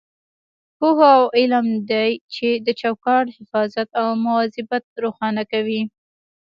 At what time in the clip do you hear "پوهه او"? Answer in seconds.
0.77-1.23